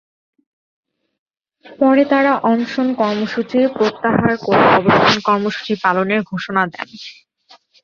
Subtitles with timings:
[1.79, 6.89] পরে তাঁরা অনশন কর্মসূচি প্রত্যাহার করে অবস্থান কর্মসূচি পালনের ঘোষণা দেন।